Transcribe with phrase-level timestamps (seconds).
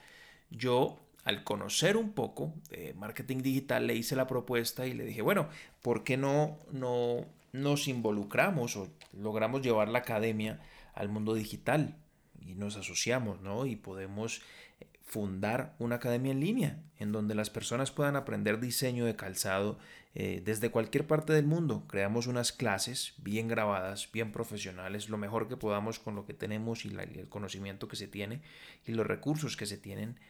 [0.50, 5.22] Yo al conocer un poco de marketing digital, le hice la propuesta y le dije,
[5.22, 5.48] bueno,
[5.82, 10.60] ¿por qué no, no nos involucramos o logramos llevar la academia
[10.94, 11.96] al mundo digital?
[12.40, 13.66] Y nos asociamos, ¿no?
[13.66, 14.40] Y podemos
[14.78, 19.80] eh, fundar una academia en línea en donde las personas puedan aprender diseño de calzado
[20.14, 21.88] eh, desde cualquier parte del mundo.
[21.88, 26.84] Creamos unas clases bien grabadas, bien profesionales, lo mejor que podamos con lo que tenemos
[26.84, 28.42] y el conocimiento que se tiene
[28.86, 30.20] y los recursos que se tienen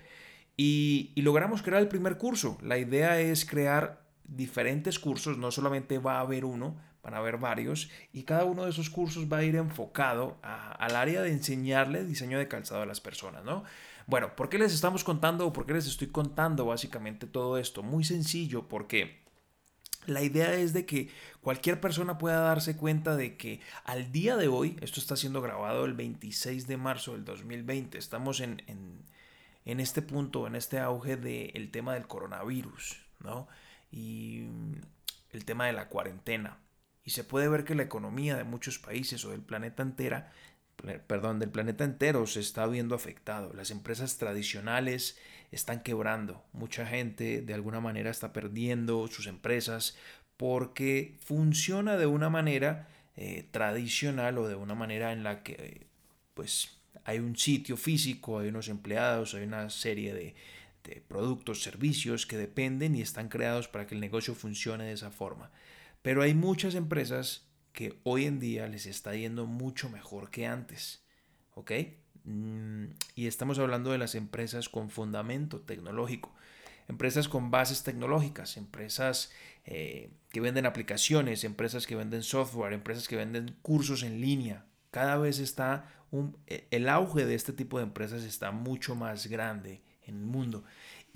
[0.56, 2.58] Y logramos crear el primer curso.
[2.62, 7.36] La idea es crear diferentes cursos, no solamente va a haber uno, van a haber
[7.36, 12.04] varios y cada uno de esos cursos va a ir enfocado al área de enseñarle
[12.04, 13.62] diseño de calzado a las personas, ¿no?
[14.08, 17.84] Bueno, ¿por qué les estamos contando o por qué les estoy contando básicamente todo esto?
[17.84, 19.22] Muy sencillo, porque
[20.06, 21.08] la idea es de que
[21.42, 25.84] cualquier persona pueda darse cuenta de que al día de hoy, esto está siendo grabado
[25.84, 28.64] el 26 de marzo del 2020, estamos en,
[29.64, 33.46] en, este punto, en este auge del tema del coronavirus, ¿no?
[33.92, 34.46] Y
[35.30, 36.65] el tema de la cuarentena
[37.06, 40.32] y se puede ver que la economía de muchos países o del planeta entera,
[41.06, 43.52] perdón, del planeta entero se está viendo afectado.
[43.54, 45.16] Las empresas tradicionales
[45.52, 46.44] están quebrando.
[46.52, 49.96] Mucha gente de alguna manera está perdiendo sus empresas
[50.36, 55.86] porque funciona de una manera eh, tradicional o de una manera en la que
[56.34, 56.72] pues
[57.04, 60.34] hay un sitio físico, hay unos empleados, hay una serie de,
[60.82, 65.12] de productos, servicios que dependen y están creados para que el negocio funcione de esa
[65.12, 65.52] forma.
[66.06, 71.02] Pero hay muchas empresas que hoy en día les está yendo mucho mejor que antes.
[71.54, 71.72] ¿Ok?
[72.22, 72.84] Mm,
[73.16, 76.32] y estamos hablando de las empresas con fundamento tecnológico.
[76.86, 79.32] Empresas con bases tecnológicas, empresas
[79.64, 84.64] eh, que venden aplicaciones, empresas que venden software, empresas que venden cursos en línea.
[84.92, 85.90] Cada vez está
[86.46, 90.62] e, el auge de este tipo de empresas está mucho más grande en el mundo.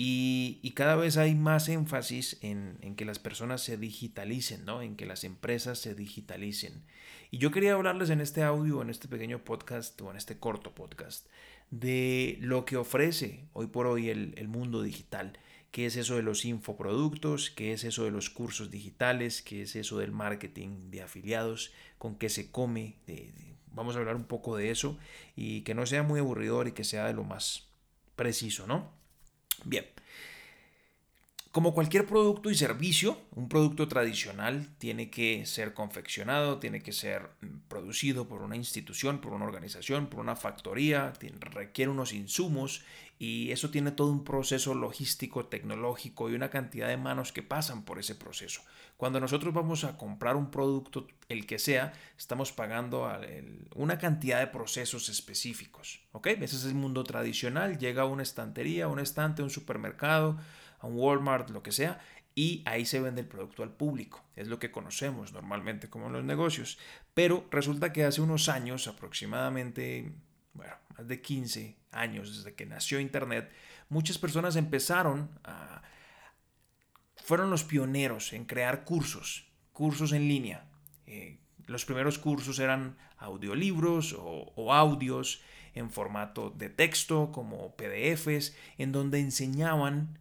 [0.03, 4.81] Y, cada vez hay más énfasis en, que las personas se digitalicen, ¿no?
[4.81, 6.85] En que las empresas se digitalicen.
[7.31, 10.75] Y yo quería hablarles en este audio, en este pequeño podcast o en este corto
[10.75, 11.27] podcast,
[11.71, 15.39] de lo que ofrece hoy por hoy el, mundo digital.
[15.71, 17.51] ¿Qué es eso de los infoproductos?
[17.51, 19.43] ¿Qué es eso de los cursos digitales?
[19.43, 21.73] ¿Qué es eso del marketing de afiliados?
[21.99, 22.97] ¿Con qué se come?
[23.73, 24.99] vamos a hablar un poco de eso
[25.37, 27.69] y que no sea muy aburridor y que sea de lo más
[28.17, 28.99] preciso, ¿no?
[29.65, 29.85] Bien.
[31.53, 37.31] Como cualquier producto y servicio, un producto tradicional tiene que ser confeccionado, tiene que ser
[37.41, 42.85] mm, producido por una institución, por una organización, por una factoría, requiere unos insumos
[43.19, 47.85] y eso tiene todo un proceso logístico, tecnológico y una cantidad de manos que pasan
[47.85, 48.63] por ese proceso.
[48.97, 53.11] Cuando nosotros vamos a comprar un producto, el que sea, estamos pagando
[53.75, 56.01] una cantidad de procesos específicos.
[56.13, 56.29] ¿ok?
[56.29, 57.77] Ese es el mundo tradicional.
[57.77, 60.39] Llega a una estantería, un estante, un supermercado,
[60.81, 62.01] a un Walmart, lo que sea,
[62.35, 64.25] y ahí se vende el producto al público.
[64.37, 66.79] Es lo que conocemos normalmente como los negocios.
[67.15, 70.13] Pero resulta que hace unos años, aproximadamente
[70.55, 73.51] bueno, más de 15 años desde que nació Internet,
[73.89, 75.83] muchas personas empezaron a...
[77.17, 80.65] fueron los pioneros en crear cursos, cursos en línea.
[81.07, 85.43] Eh, los primeros cursos eran audiolibros o, o audios
[85.75, 90.19] en formato de texto como PDFs, en donde enseñaban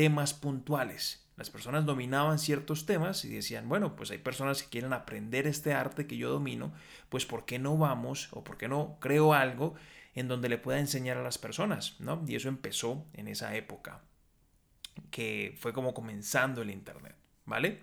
[0.00, 1.28] temas puntuales.
[1.36, 5.74] Las personas dominaban ciertos temas y decían, bueno, pues hay personas que quieren aprender este
[5.74, 6.72] arte que yo domino,
[7.10, 9.74] pues ¿por qué no vamos o por qué no creo algo
[10.14, 12.00] en donde le pueda enseñar a las personas?
[12.00, 12.24] ¿no?
[12.26, 14.00] Y eso empezó en esa época,
[15.10, 17.14] que fue como comenzando el Internet,
[17.44, 17.82] ¿vale?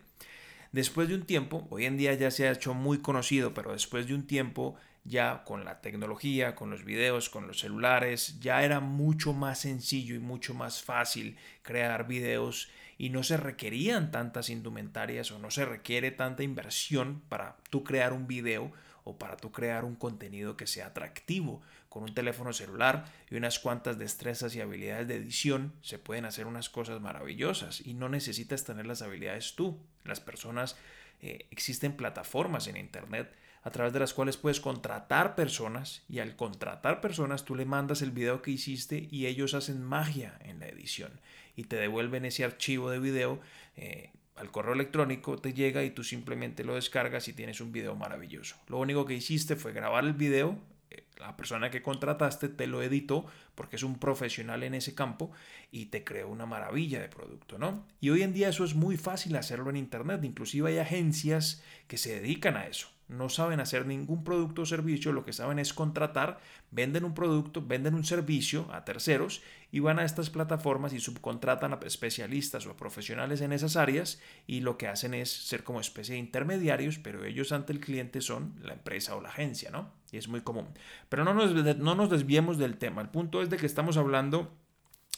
[0.72, 4.08] Después de un tiempo, hoy en día ya se ha hecho muy conocido, pero después
[4.08, 4.76] de un tiempo
[5.08, 10.16] ya con la tecnología, con los videos, con los celulares, ya era mucho más sencillo
[10.16, 15.66] y mucho más fácil crear videos y no se requerían tantas indumentarias o no se
[15.66, 18.72] requiere tanta inversión para tú crear un video
[19.04, 21.62] o para tú crear un contenido que sea atractivo.
[21.88, 26.46] Con un teléfono celular y unas cuantas destrezas y habilidades de edición se pueden hacer
[26.46, 29.80] unas cosas maravillosas y no necesitas tener las habilidades tú.
[30.04, 30.76] Las personas,
[31.22, 33.34] eh, existen plataformas en Internet
[33.68, 38.02] a través de las cuales puedes contratar personas y al contratar personas tú le mandas
[38.02, 41.20] el video que hiciste y ellos hacen magia en la edición
[41.54, 43.42] y te devuelven ese archivo de video
[43.76, 47.94] eh, al correo electrónico, te llega y tú simplemente lo descargas y tienes un video
[47.94, 48.56] maravilloso.
[48.70, 50.58] Lo único que hiciste fue grabar el video,
[50.90, 55.30] eh, la persona que contrataste te lo editó porque es un profesional en ese campo
[55.72, 57.86] y te creó una maravilla de producto, ¿no?
[58.00, 61.98] Y hoy en día eso es muy fácil hacerlo en internet, inclusive hay agencias que
[61.98, 65.74] se dedican a eso no saben hacer ningún producto o servicio, lo que saben es
[65.74, 66.40] contratar,
[66.72, 71.74] venden un producto, venden un servicio a terceros y van a estas plataformas y subcontratan
[71.74, 75.80] a especialistas o a profesionales en esas áreas y lo que hacen es ser como
[75.80, 79.92] especie de intermediarios, pero ellos ante el cliente son la empresa o la agencia, ¿no?
[80.12, 80.68] Y es muy común.
[81.10, 83.02] Pero no nos, no nos desviemos del tema.
[83.02, 84.54] El punto es de que estamos hablando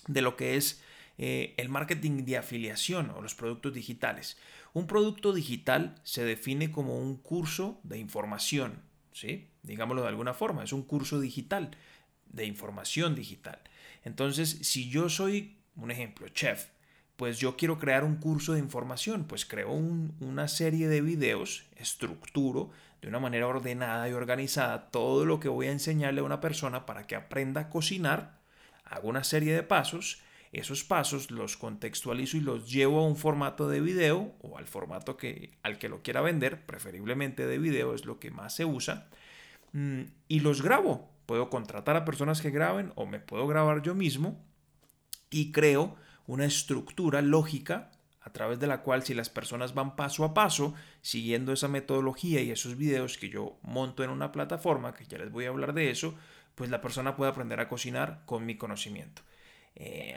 [0.08, 0.84] de lo que es
[1.22, 4.38] eh, el marketing de afiliación o los productos digitales.
[4.74, 8.82] Un producto digital se define como un curso de información,
[9.12, 9.50] ¿sí?
[9.64, 11.72] Digámoslo de alguna forma, es un curso digital,
[12.28, 13.60] de información digital.
[14.04, 16.68] Entonces, si yo soy, un ejemplo, chef,
[17.16, 22.72] pues yo quiero crear un curso de información, pues creo una serie de videos, estructuro
[23.02, 26.86] de una manera ordenada y organizada todo lo que voy a enseñarle a una persona
[26.86, 28.40] para que aprenda a cocinar,
[28.86, 33.68] hago una serie de pasos esos pasos los contextualizo y los llevo a un formato
[33.68, 38.06] de video o al formato que, al que lo quiera vender, preferiblemente de video es
[38.06, 39.10] lo que más se usa,
[39.74, 41.10] mm, y los grabo.
[41.26, 44.44] Puedo contratar a personas que graben o me puedo grabar yo mismo
[45.30, 47.92] y creo una estructura lógica
[48.22, 52.42] a través de la cual si las personas van paso a paso siguiendo esa metodología
[52.42, 55.74] y esos videos que yo monto en una plataforma, que ya les voy a hablar
[55.74, 56.16] de eso,
[56.56, 59.22] pues la persona puede aprender a cocinar con mi conocimiento.
[59.76, 60.16] Eh,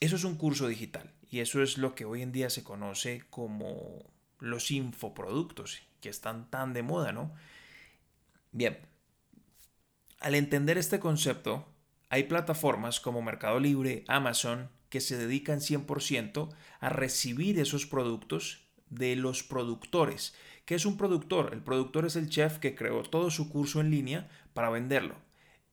[0.00, 3.22] eso es un curso digital y eso es lo que hoy en día se conoce
[3.30, 4.04] como
[4.38, 7.32] los infoproductos, que están tan de moda, ¿no?
[8.52, 8.78] Bien,
[10.20, 11.66] al entender este concepto,
[12.08, 19.16] hay plataformas como Mercado Libre, Amazon, que se dedican 100% a recibir esos productos de
[19.16, 20.34] los productores.
[20.64, 21.52] ¿Qué es un productor?
[21.52, 25.16] El productor es el chef que creó todo su curso en línea para venderlo.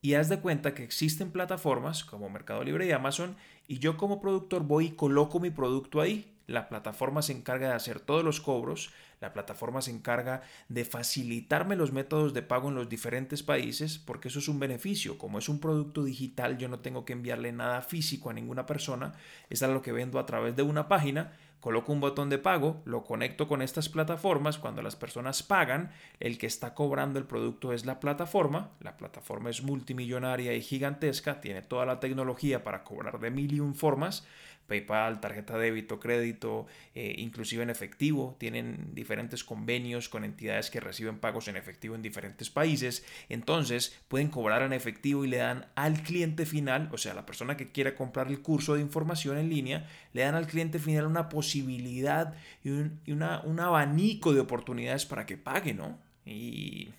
[0.03, 3.37] Y haz de cuenta que existen plataformas como Mercado Libre y Amazon
[3.69, 6.29] y yo como productor voy y coloco mi producto ahí.
[6.45, 8.91] La plataforma se encarga de hacer todos los cobros,
[9.21, 14.27] la plataforma se encarga de facilitarme los métodos de pago en los diferentes países porque
[14.27, 15.17] eso es un beneficio.
[15.17, 19.13] Como es un producto digital, yo no tengo que enviarle nada físico a ninguna persona,
[19.49, 21.31] es lo que vendo a través de una página
[21.63, 26.37] coloco un botón de pago, lo conecto con estas plataformas, cuando las personas pagan, el
[26.37, 31.61] que está cobrando el producto es la plataforma, la plataforma es multimillonaria y gigantesca, tiene
[31.61, 34.27] toda la tecnología para cobrar de mil y un formas,
[34.67, 38.35] PayPal, tarjeta débito, crédito, eh, inclusive en efectivo.
[38.39, 43.05] Tienen diferentes convenios con entidades que reciben pagos en efectivo en diferentes países.
[43.29, 47.57] Entonces pueden cobrar en efectivo y le dan al cliente final, o sea, la persona
[47.57, 51.29] que quiera comprar el curso de información en línea, le dan al cliente final una
[51.29, 55.99] posibilidad y un, un abanico de oportunidades para que pague, ¿no?
[56.25, 56.89] Y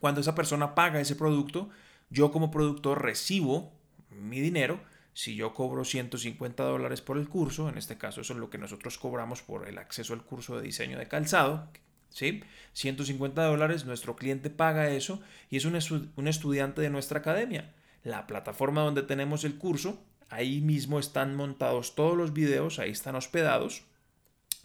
[0.00, 1.70] cuando esa persona paga ese producto,
[2.10, 3.72] yo como productor recibo
[4.10, 4.80] mi dinero
[5.18, 8.58] si yo cobro 150 dólares por el curso, en este caso eso es lo que
[8.58, 11.68] nosotros cobramos por el acceso al curso de diseño de calzado,
[12.08, 12.44] ¿sí?
[12.74, 15.20] 150 dólares, nuestro cliente paga eso
[15.50, 17.74] y es un, un estudiante de nuestra academia.
[18.04, 23.16] La plataforma donde tenemos el curso, ahí mismo están montados todos los videos, ahí están
[23.16, 23.82] hospedados.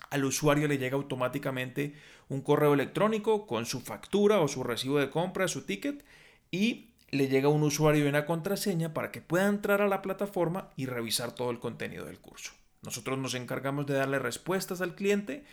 [0.09, 1.95] Al usuario le llega automáticamente
[2.29, 6.03] un correo electrónico con su factura o su recibo de compra, su ticket
[6.51, 10.69] y le llega un usuario y una contraseña para que pueda entrar a la plataforma
[10.75, 12.53] y revisar todo el contenido del curso.
[12.81, 15.43] Nosotros nos encargamos de darle respuestas al cliente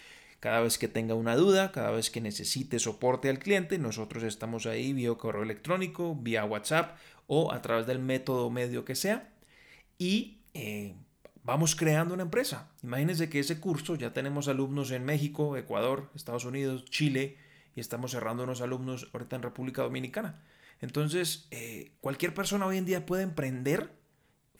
[0.40, 4.64] cada vez que tenga una duda, cada vez que necesite soporte al cliente, nosotros estamos
[4.64, 9.29] ahí vía correo electrónico, vía WhatsApp o a través del método medio que sea.
[10.00, 10.97] Y eh,
[11.45, 12.71] vamos creando una empresa.
[12.83, 17.37] Imagínense que ese curso ya tenemos alumnos en México, Ecuador, Estados Unidos, Chile
[17.76, 20.42] y estamos cerrando unos alumnos ahorita en República Dominicana.
[20.80, 23.90] Entonces, eh, cualquier persona hoy en día puede emprender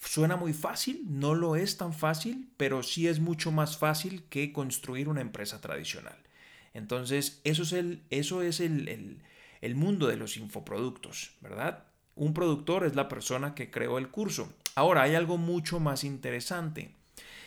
[0.03, 4.51] Suena muy fácil, no lo es tan fácil, pero sí es mucho más fácil que
[4.51, 6.17] construir una empresa tradicional.
[6.73, 9.23] Entonces, eso es el, eso es el,
[9.61, 11.85] el mundo de los infoproductos, ¿verdad?
[12.15, 14.55] Un productor es la persona que creó el curso.
[14.75, 16.95] Ahora, hay algo mucho más interesante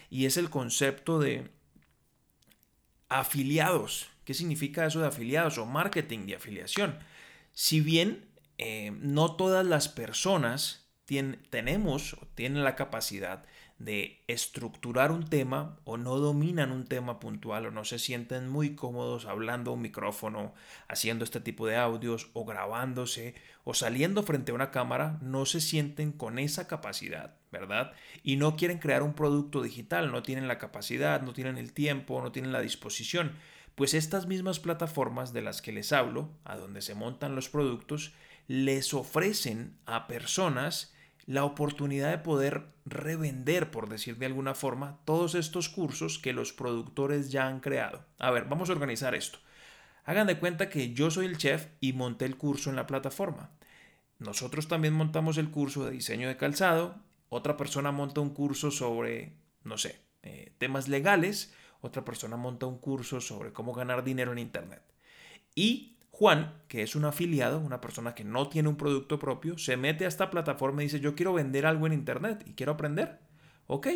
[0.09, 1.49] y es el concepto de
[3.09, 4.09] afiliados.
[4.25, 6.99] ¿Qué significa eso de afiliados o marketing de afiliación?
[7.51, 8.25] Si bien
[8.57, 10.83] eh, no todas las personas
[11.49, 13.45] tenemos o tienen la capacidad
[13.83, 18.75] de estructurar un tema o no dominan un tema puntual o no se sienten muy
[18.75, 20.53] cómodos hablando a un micrófono,
[20.87, 25.61] haciendo este tipo de audios o grabándose o saliendo frente a una cámara, no se
[25.61, 27.93] sienten con esa capacidad, ¿verdad?
[28.23, 32.21] Y no quieren crear un producto digital, no tienen la capacidad, no tienen el tiempo,
[32.21, 33.33] no tienen la disposición.
[33.75, 38.13] Pues estas mismas plataformas de las que les hablo, a donde se montan los productos,
[38.47, 40.92] les ofrecen a personas
[41.25, 46.53] la oportunidad de poder revender, por decir de alguna forma, todos estos cursos que los
[46.53, 48.05] productores ya han creado.
[48.19, 49.39] A ver, vamos a organizar esto.
[50.05, 53.51] Hagan de cuenta que yo soy el chef y monté el curso en la plataforma.
[54.19, 57.01] Nosotros también montamos el curso de diseño de calzado.
[57.29, 61.53] Otra persona monta un curso sobre, no sé, eh, temas legales.
[61.81, 64.81] Otra persona monta un curso sobre cómo ganar dinero en Internet.
[65.55, 69.77] Y Juan, que es un afiliado, una persona que no tiene un producto propio, se
[69.77, 73.17] mete a esta plataforma y dice, yo quiero vender algo en Internet y quiero aprender.
[73.65, 73.87] Ok,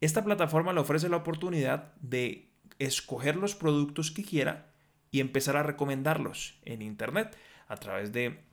[0.00, 4.70] esta plataforma le ofrece la oportunidad de escoger los productos que quiera
[5.10, 8.44] y empezar a recomendarlos en Internet a través de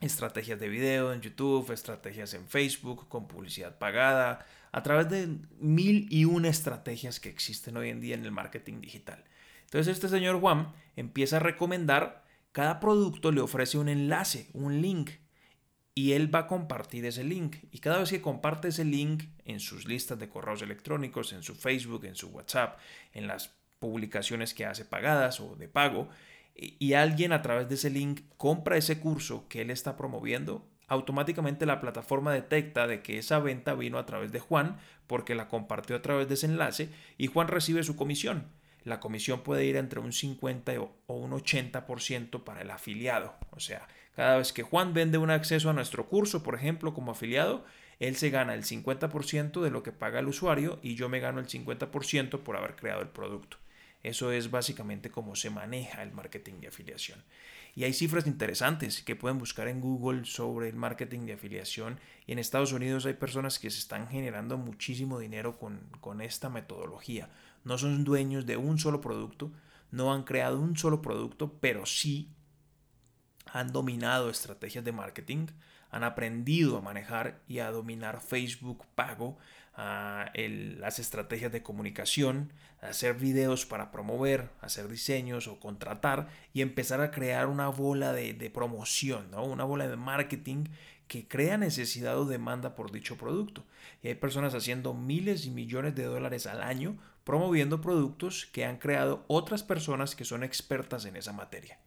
[0.00, 6.06] estrategias de video en YouTube, estrategias en Facebook, con publicidad pagada, a través de mil
[6.10, 9.24] y una estrategias que existen hoy en día en el marketing digital.
[9.64, 12.24] Entonces este señor Juan empieza a recomendar
[12.56, 15.10] cada producto le ofrece un enlace, un link,
[15.94, 17.56] y él va a compartir ese link.
[17.70, 21.54] Y cada vez que comparte ese link en sus listas de correos electrónicos, en su
[21.54, 22.78] Facebook, en su WhatsApp,
[23.12, 26.08] en las publicaciones que hace pagadas o de pago,
[26.54, 31.66] y alguien a través de ese link compra ese curso que él está promoviendo, automáticamente
[31.66, 35.94] la plataforma detecta de que esa venta vino a través de Juan porque la compartió
[35.94, 38.46] a través de ese enlace y Juan recibe su comisión
[38.86, 43.34] la comisión puede ir entre un 50 o un 80% para el afiliado.
[43.50, 47.10] O sea, cada vez que Juan vende un acceso a nuestro curso, por ejemplo, como
[47.10, 47.64] afiliado,
[47.98, 51.40] él se gana el 50% de lo que paga el usuario y yo me gano
[51.40, 53.58] el 50% por haber creado el producto.
[54.04, 57.24] Eso es básicamente cómo se maneja el marketing de afiliación.
[57.76, 62.00] Y hay cifras interesantes que pueden buscar en Google sobre el marketing de afiliación.
[62.26, 66.48] Y en Estados Unidos hay personas que se están generando muchísimo dinero con, con esta
[66.48, 67.28] metodología
[67.66, 69.50] no son dueños de un solo producto,
[69.90, 72.30] no han creado un solo producto, pero sí
[73.46, 75.48] han dominado estrategias de marketing,
[75.90, 79.36] han aprendido a manejar y a dominar Facebook pago,
[79.76, 87.10] las estrategias de comunicación, hacer videos para promover, hacer diseños o contratar y empezar a
[87.10, 90.64] crear una bola de, promoción, una bola de marketing
[91.08, 93.64] que crea necesidad o demanda por dicho producto.
[94.02, 98.78] Y hay personas haciendo miles y millones de dólares al año promoviendo productos que han
[98.78, 101.78] creado otras personas que son expertas en esa materia.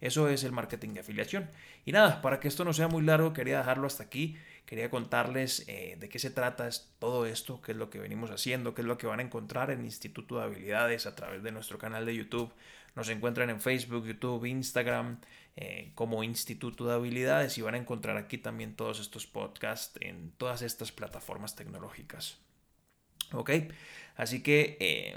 [0.00, 1.48] Eso es el marketing de afiliación.
[1.84, 4.36] Y nada, para que esto no sea muy largo, quería dejarlo hasta aquí.
[4.66, 6.68] Quería contarles eh, de qué se trata
[6.98, 9.70] todo esto, qué es lo que venimos haciendo, qué es lo que van a encontrar
[9.70, 12.52] en Instituto de Habilidades a través de nuestro canal de YouTube.
[12.96, 15.20] Nos encuentran en Facebook, YouTube, Instagram
[15.54, 20.32] eh, como Instituto de Habilidades y van a encontrar aquí también todos estos podcasts en
[20.32, 22.38] todas estas plataformas tecnológicas.
[23.32, 23.50] ¿Ok?
[24.16, 24.76] Así que...
[24.80, 25.14] Eh,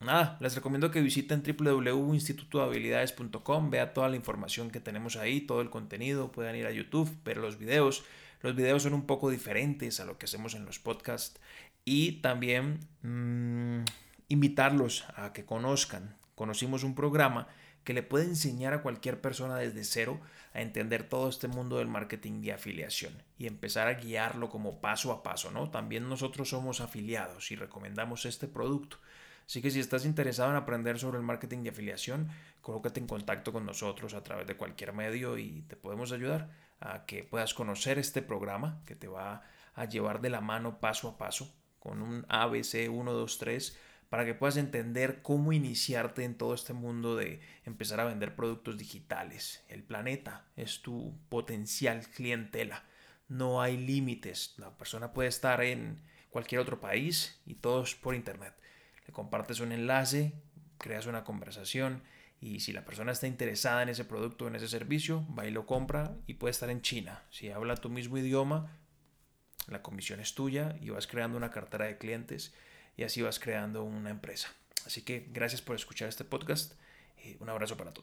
[0.00, 5.70] nada, les recomiendo que visiten www.institutohabilidades.com, vea toda la información que tenemos ahí, todo el
[5.70, 8.02] contenido, puedan ir a YouTube, ver los videos.
[8.40, 11.40] Los videos son un poco diferentes a lo que hacemos en los podcasts
[11.84, 13.84] y también mm,
[14.28, 16.16] invitarlos a que conozcan.
[16.34, 17.48] Conocimos un programa
[17.84, 20.20] que le puede enseñar a cualquier persona desde cero
[20.52, 25.12] a entender todo este mundo del marketing de afiliación y empezar a guiarlo como paso
[25.12, 25.70] a paso, ¿no?
[25.70, 28.98] También nosotros somos afiliados y recomendamos este producto.
[29.46, 32.28] Así que si estás interesado en aprender sobre el marketing de afiliación,
[32.60, 36.50] colócate en contacto con nosotros a través de cualquier medio y te podemos ayudar.
[36.80, 39.42] A que puedas conocer este programa que te va
[39.74, 44.24] a llevar de la mano paso a paso con un ABC 1, 2, 3 para
[44.24, 49.64] que puedas entender cómo iniciarte en todo este mundo de empezar a vender productos digitales.
[49.68, 52.84] El planeta es tu potencial clientela.
[53.28, 54.54] No hay límites.
[54.58, 58.52] La persona puede estar en cualquier otro país y todo es por internet.
[59.06, 60.32] Le compartes un enlace,
[60.78, 62.02] creas una conversación
[62.40, 65.66] y si la persona está interesada en ese producto, en ese servicio, va y lo
[65.66, 67.22] compra y puede estar en China.
[67.30, 68.78] Si habla tu mismo idioma,
[69.68, 72.54] la comisión es tuya y vas creando una cartera de clientes
[72.96, 74.48] y así vas creando una empresa.
[74.86, 76.74] Así que gracias por escuchar este podcast.
[77.22, 77.98] y un abrazo para todos.